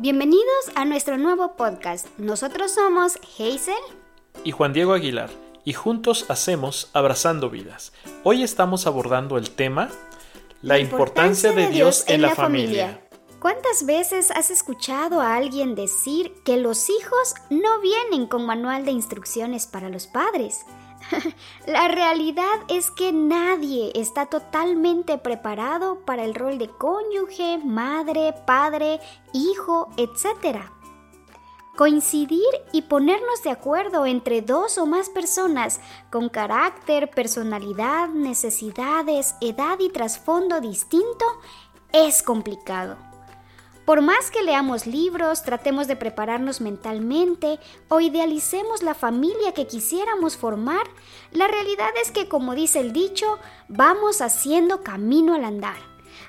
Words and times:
Bienvenidos 0.00 0.70
a 0.76 0.84
nuestro 0.84 1.18
nuevo 1.18 1.56
podcast. 1.56 2.06
Nosotros 2.18 2.72
somos 2.72 3.16
Hazel 3.34 3.74
y 4.44 4.52
Juan 4.52 4.72
Diego 4.72 4.92
Aguilar 4.92 5.28
y 5.64 5.72
juntos 5.72 6.26
hacemos 6.28 6.88
Abrazando 6.92 7.50
Vidas. 7.50 7.92
Hoy 8.22 8.44
estamos 8.44 8.86
abordando 8.86 9.38
el 9.38 9.50
tema 9.50 9.90
La, 10.62 10.78
importancia, 10.78 11.50
de, 11.50 11.70
Dios, 11.70 12.04
en, 12.06 12.22
la, 12.22 12.36
familia. 12.36 13.00
¿Cuántas 13.40 13.86
veces 13.86 14.30
has 14.30 14.50
escuchado 14.50 15.20
a 15.20 15.34
alguien 15.34 15.74
decir 15.74 16.32
que 16.44 16.58
los 16.58 16.88
hijos 16.90 17.34
no 17.50 17.80
vienen 17.80 18.28
con 18.28 18.46
manual 18.46 18.84
de 18.84 18.92
instrucciones 18.92 19.66
para 19.66 19.88
los 19.88 20.06
padres? 20.06 20.60
La 21.66 21.88
realidad 21.88 22.44
es 22.68 22.90
que 22.90 23.12
nadie 23.12 23.92
está 23.94 24.26
totalmente 24.26 25.18
preparado 25.18 26.00
para 26.04 26.24
el 26.24 26.34
rol 26.34 26.58
de 26.58 26.68
cónyuge, 26.68 27.58
madre, 27.58 28.34
padre, 28.46 29.00
hijo, 29.32 29.88
etc. 29.96 30.58
Coincidir 31.76 32.42
y 32.72 32.82
ponernos 32.82 33.42
de 33.42 33.50
acuerdo 33.50 34.06
entre 34.06 34.42
dos 34.42 34.78
o 34.78 34.86
más 34.86 35.08
personas 35.10 35.80
con 36.10 36.28
carácter, 36.28 37.10
personalidad, 37.10 38.08
necesidades, 38.08 39.36
edad 39.40 39.78
y 39.78 39.90
trasfondo 39.90 40.60
distinto 40.60 41.24
es 41.92 42.22
complicado. 42.22 43.07
Por 43.88 44.02
más 44.02 44.30
que 44.30 44.42
leamos 44.42 44.86
libros, 44.86 45.44
tratemos 45.44 45.88
de 45.88 45.96
prepararnos 45.96 46.60
mentalmente 46.60 47.58
o 47.88 48.00
idealicemos 48.00 48.82
la 48.82 48.92
familia 48.92 49.54
que 49.54 49.66
quisiéramos 49.66 50.36
formar, 50.36 50.86
la 51.30 51.48
realidad 51.48 51.88
es 52.02 52.10
que, 52.10 52.28
como 52.28 52.54
dice 52.54 52.80
el 52.80 52.92
dicho, 52.92 53.38
vamos 53.66 54.20
haciendo 54.20 54.82
camino 54.82 55.34
al 55.34 55.46
andar. 55.46 55.78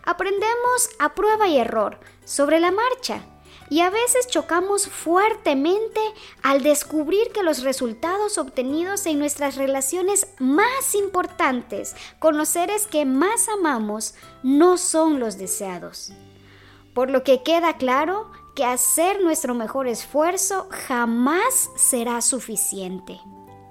Aprendemos 0.06 0.90
a 1.00 1.14
prueba 1.16 1.50
y 1.50 1.58
error, 1.58 2.00
sobre 2.24 2.62
la 2.62 2.72
marcha, 2.72 3.26
y 3.70 3.82
a 3.82 3.90
veces 3.90 4.28
chocamos 4.28 4.88
fuertemente 4.88 6.00
al 6.42 6.64
descubrir 6.64 7.34
que 7.34 7.44
los 7.44 7.64
resultados 7.64 8.38
obtenidos 8.38 9.06
en 9.06 9.20
nuestras 9.20 9.58
relaciones 9.58 10.28
más 10.40 10.96
importantes 10.96 11.94
con 12.20 12.38
los 12.38 12.48
seres 12.48 12.88
que 12.88 13.04
más 13.04 13.50
amamos 13.50 14.16
no 14.44 14.78
son 14.78 15.20
los 15.20 15.38
deseados 15.38 16.14
por 17.00 17.10
lo 17.10 17.24
que 17.24 17.44
queda 17.44 17.78
claro 17.78 18.30
que 18.56 18.66
hacer 18.66 19.24
nuestro 19.24 19.56
mejor 19.56 19.88
esfuerzo 19.88 20.68
jamás 20.70 21.72
será 21.78 22.20
suficiente. 22.20 23.22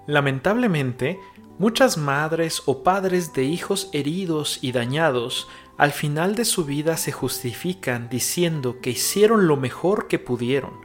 Lamentablemente, 0.06 1.20
muchas 1.58 1.98
madres 1.98 2.62
o 2.64 2.82
padres 2.82 3.34
de 3.34 3.44
hijos 3.44 3.90
heridos 3.92 4.60
y 4.62 4.72
dañados 4.72 5.46
al 5.76 5.92
final 5.92 6.36
de 6.36 6.46
su 6.46 6.64
vida 6.64 6.96
se 6.96 7.12
justifican 7.12 8.08
diciendo 8.08 8.80
que 8.80 8.88
hicieron 8.92 9.46
lo 9.46 9.58
mejor 9.58 10.08
que 10.08 10.18
pudieron, 10.18 10.80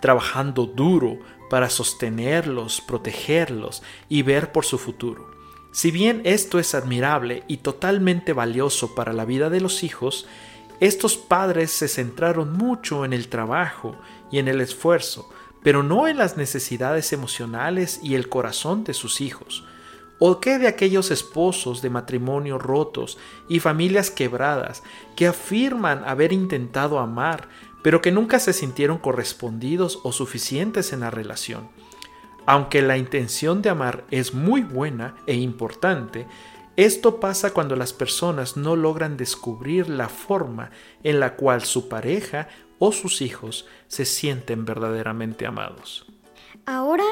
trabajando 0.00 0.66
duro 0.66 1.18
para 1.50 1.68
sostenerlos, 1.68 2.80
protegerlos 2.80 3.82
y 4.08 4.22
ver 4.22 4.52
por 4.52 4.64
su 4.64 4.78
futuro. 4.78 5.32
Si 5.72 5.90
bien 5.90 6.22
esto 6.22 6.60
es 6.60 6.76
admirable 6.76 7.42
y 7.48 7.56
totalmente 7.56 8.32
valioso 8.32 8.94
para 8.94 9.12
la 9.12 9.24
vida 9.24 9.50
de 9.50 9.60
los 9.60 9.82
hijos, 9.82 10.28
estos 10.80 11.16
padres 11.16 11.70
se 11.72 11.88
centraron 11.88 12.52
mucho 12.52 13.04
en 13.04 13.12
el 13.12 13.28
trabajo 13.28 13.96
y 14.30 14.38
en 14.38 14.46
el 14.46 14.60
esfuerzo, 14.60 15.28
pero 15.62 15.82
no 15.82 16.06
en 16.06 16.18
las 16.18 16.36
necesidades 16.36 17.12
emocionales 17.12 17.98
y 18.02 18.14
el 18.14 18.28
corazón 18.28 18.84
de 18.84 18.94
sus 18.94 19.20
hijos. 19.20 19.64
¿O 20.20 20.40
qué 20.40 20.58
de 20.58 20.68
aquellos 20.68 21.10
esposos 21.10 21.82
de 21.82 21.90
matrimonio 21.90 22.58
rotos 22.58 23.18
y 23.48 23.60
familias 23.60 24.10
quebradas 24.10 24.82
que 25.16 25.26
afirman 25.26 26.04
haber 26.04 26.32
intentado 26.32 26.98
amar, 26.98 27.48
pero 27.82 28.00
que 28.00 28.10
nunca 28.10 28.40
se 28.40 28.52
sintieron 28.52 28.98
correspondidos 28.98 30.00
o 30.02 30.12
suficientes 30.12 30.92
en 30.92 31.00
la 31.00 31.10
relación? 31.10 31.68
Aunque 32.46 32.82
la 32.82 32.96
intención 32.96 33.62
de 33.62 33.70
amar 33.70 34.04
es 34.10 34.32
muy 34.32 34.62
buena 34.62 35.16
e 35.26 35.34
importante, 35.34 36.26
esto 36.78 37.18
pasa 37.18 37.52
cuando 37.52 37.74
las 37.74 37.92
personas 37.92 38.56
no 38.56 38.76
logran 38.76 39.16
descubrir 39.16 39.88
la 39.88 40.08
forma 40.08 40.70
en 41.02 41.18
la 41.18 41.34
cual 41.34 41.64
su 41.64 41.88
pareja 41.88 42.46
o 42.78 42.92
sus 42.92 43.20
hijos 43.20 43.66
se 43.88 44.04
sienten 44.04 44.64
verdaderamente 44.64 45.44
amados. 45.44 46.06
Ahora, 46.66 47.02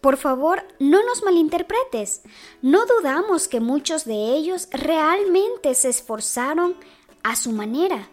por 0.00 0.16
favor, 0.16 0.62
no 0.78 1.04
nos 1.04 1.24
malinterpretes. 1.24 2.22
No 2.62 2.86
dudamos 2.86 3.48
que 3.48 3.58
muchos 3.58 4.04
de 4.04 4.14
ellos 4.14 4.68
realmente 4.70 5.74
se 5.74 5.88
esforzaron 5.88 6.76
a 7.24 7.34
su 7.34 7.50
manera. 7.50 8.08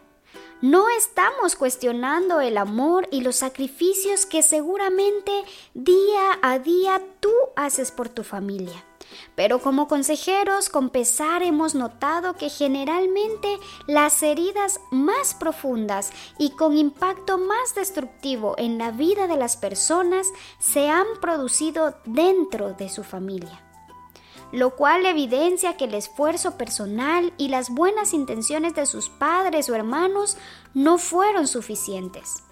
No 0.64 0.88
estamos 0.98 1.58
cuestionando 1.58 2.40
el 2.40 2.58
amor 2.58 3.10
y 3.12 3.20
los 3.20 3.36
sacrificios 3.36 4.26
que 4.26 4.42
seguramente 4.42 5.44
día 5.74 6.40
a 6.42 6.58
día 6.58 7.02
tú 7.20 7.34
haces 7.58 7.92
por 7.92 8.08
tu 8.08 8.24
familia. 8.24 8.82
Pero 9.36 9.60
como 9.60 9.90
consejeros 9.90 10.70
con 10.70 10.90
pesar 10.90 11.44
hemos 11.44 11.76
notado 11.76 12.36
que 12.38 12.48
generalmente 12.48 13.60
las 13.88 14.24
heridas 14.24 14.80
más 14.90 15.34
profundas 15.34 16.14
y 16.40 16.52
con 16.52 16.78
impacto 16.78 17.38
más 17.38 17.76
destructivo 17.76 18.56
en 18.58 18.78
la 18.78 18.92
vida 18.92 19.28
de 19.28 19.36
las 19.36 19.58
personas 19.58 20.32
se 20.60 20.88
han 20.88 21.08
producido 21.20 21.98
dentro 22.06 22.72
de 22.72 22.88
su 22.88 23.04
familia 23.04 23.62
lo 24.54 24.76
cual 24.76 25.08
evidencia 25.08 25.78
que 25.78 25.86
el 25.86 25.96
esfuerzo 25.96 26.60
personal 26.60 27.34
y 27.40 27.48
las 27.48 27.72
buenas 27.72 28.14
intenciones 28.14 28.76
de 28.76 28.86
sus 28.86 29.10
padres 29.10 29.68
o 29.68 29.74
hermanos 29.74 30.38
no 30.76 31.00
fueron 31.00 31.48
suficientes. 31.48 32.44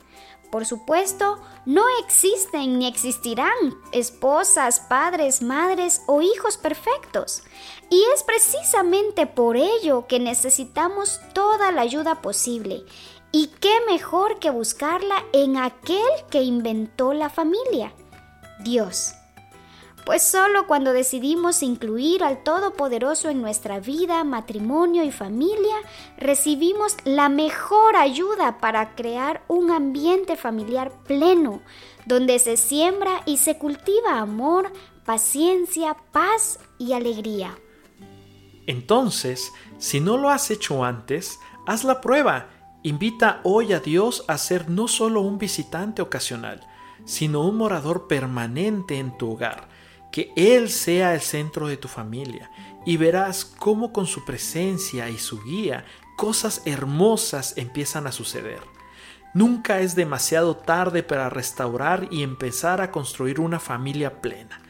Por 0.51 0.66
supuesto, 0.66 1.40
no 1.67 1.84
existen 2.03 2.79
ni 2.79 2.88
existirán 2.88 3.53
esposas, 3.91 4.79
padres, 4.79 5.44
madres 5.44 6.01
o 6.07 6.23
hijos 6.23 6.57
perfectos. 6.57 7.44
Y 7.91 8.03
es 8.16 8.23
precisamente 8.23 9.28
por 9.28 9.56
ello 9.56 10.07
que 10.07 10.19
necesitamos 10.19 11.22
toda 11.34 11.72
la 11.72 11.81
ayuda 11.81 12.16
posible. 12.23 12.84
Y 13.31 13.47
qué 13.59 13.78
mejor 13.88 14.40
que 14.40 14.50
buscarla 14.50 15.23
en 15.34 15.56
aquel 15.56 16.09
que 16.31 16.41
inventó 16.41 17.13
la 17.13 17.29
familia, 17.29 17.94
Dios 18.63 19.13
pues 20.06 20.23
solo 20.23 20.66
cuando 20.66 20.94
decidimos 20.94 21.62
incluir 21.62 22.23
al 22.23 22.44
Todopoderoso 22.44 23.29
en 23.29 23.41
nuestra 23.41 23.79
vida, 23.79 24.23
matrimonio 24.23 25.03
y 25.03 25.12
familia, 25.12 25.75
recibimos 26.17 26.95
la 27.06 27.29
mejor 27.29 27.95
ayuda 27.95 28.57
para 28.59 28.95
crear 28.95 29.44
un 29.47 29.69
ambiente 29.69 30.35
familiar 30.38 30.91
pleno, 31.03 31.61
donde 32.06 32.40
se 32.40 32.57
siembra 32.57 33.22
y 33.25 33.38
se 33.38 33.57
cultiva 33.57 34.19
amor, 34.19 34.72
paciencia, 35.06 35.95
paz 36.11 36.59
y 36.79 36.94
alegría. 36.94 37.57
Entonces, 38.66 39.51
si 39.78 40.00
no 40.00 40.17
lo 40.17 40.29
has 40.29 40.50
hecho 40.50 40.84
antes, 40.84 41.40
haz 41.67 41.84
la 41.84 42.01
prueba. 42.01 42.50
Invita 42.84 43.41
hoy 43.44 43.73
a 43.73 43.79
Dios 43.79 44.25
a 44.28 44.38
ser 44.40 44.69
no 44.69 44.88
solo 44.88 45.22
un 45.22 45.38
visitante 45.38 46.01
ocasional, 46.01 46.67
sino 47.06 47.41
un 47.41 47.57
morador 47.57 48.07
permanente 48.07 48.97
en 48.97 49.16
tu 49.17 49.34
hogar 49.34 49.70
que 50.11 50.31
Él 50.35 50.69
sea 50.69 51.13
el 51.13 51.22
centro 51.22 51.67
de 51.67 51.77
tu 51.77 51.88
familia 51.88 52.51
y 52.85 52.97
verás 52.97 53.45
cómo 53.45 53.94
con 53.94 54.07
su 54.07 54.25
presencia 54.25 55.09
y 55.09 55.17
su 55.17 55.41
guía 55.44 55.85
cosas 56.17 56.61
hermosas 56.66 57.53
empiezan 57.57 58.07
a 58.07 58.11
suceder. 58.11 58.61
Nunca 59.33 59.79
es 59.79 59.95
demasiado 59.95 60.57
tarde 60.57 61.03
para 61.03 61.29
restaurar 61.29 62.07
y 62.11 62.23
empezar 62.23 62.81
a 62.81 62.91
construir 62.91 63.39
una 63.39 63.59
familia 63.59 64.22
plena, 64.22 64.61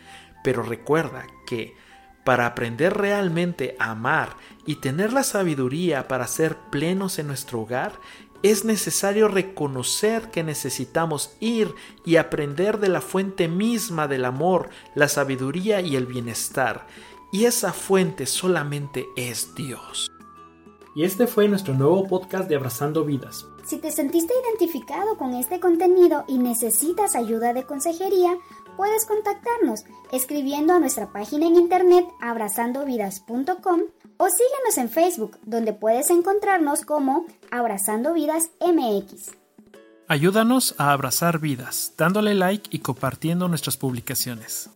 pero 0.43 0.61
recuerda 0.61 1.25
que 1.47 1.75
para 2.23 2.45
aprender 2.45 2.95
realmente 2.95 3.75
a 3.79 3.91
amar 3.91 4.35
y 4.67 4.75
tener 4.75 5.11
la 5.11 5.23
sabiduría 5.23 6.07
para 6.07 6.27
ser 6.27 6.55
plenos 6.69 7.17
en 7.17 7.27
nuestro 7.27 7.61
hogar, 7.61 7.93
es 8.43 8.65
necesario 8.65 9.27
reconocer 9.27 10.31
que 10.31 10.43
necesitamos 10.43 11.35
ir 11.39 11.73
y 12.05 12.15
aprender 12.15 12.79
de 12.79 12.89
la 12.89 13.01
fuente 13.01 13.47
misma 13.47 14.07
del 14.07 14.25
amor, 14.25 14.69
la 14.95 15.07
sabiduría 15.07 15.81
y 15.81 15.95
el 15.95 16.05
bienestar. 16.05 16.87
Y 17.31 17.45
esa 17.45 17.71
fuente 17.71 18.25
solamente 18.25 19.07
es 19.15 19.53
Dios. 19.55 20.11
Y 20.95 21.03
este 21.03 21.27
fue 21.27 21.47
nuestro 21.47 21.73
nuevo 21.73 22.05
podcast 22.07 22.49
de 22.49 22.55
Abrazando 22.55 23.05
Vidas. 23.05 23.45
Si 23.63 23.77
te 23.77 23.91
sentiste 23.91 24.33
identificado 24.43 25.17
con 25.17 25.33
este 25.35 25.59
contenido 25.59 26.25
y 26.27 26.37
necesitas 26.37 27.15
ayuda 27.15 27.53
de 27.53 27.65
consejería, 27.65 28.37
puedes 28.77 29.05
contactarnos 29.05 29.85
escribiendo 30.11 30.73
a 30.73 30.79
nuestra 30.79 31.11
página 31.11 31.47
en 31.47 31.55
internet 31.55 32.05
abrazandovidas.com 32.21 33.81
o 34.17 34.29
síguenos 34.29 34.77
en 34.77 34.89
Facebook, 34.89 35.37
donde 35.43 35.73
puedes 35.73 36.09
encontrarnos 36.09 36.81
como 36.83 37.25
Abrazando 37.49 38.13
Vidas 38.13 38.51
MX. 38.59 39.31
Ayúdanos 40.07 40.75
a 40.77 40.91
abrazar 40.91 41.39
vidas, 41.39 41.93
dándole 41.97 42.35
like 42.35 42.69
y 42.69 42.79
compartiendo 42.79 43.47
nuestras 43.47 43.77
publicaciones. 43.77 44.69